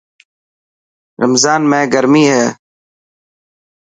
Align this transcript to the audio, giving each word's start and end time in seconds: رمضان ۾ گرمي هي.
رمضان 1.21 1.61
۾ 1.77 1.81
گرمي 1.93 2.23
هي. 2.33 2.43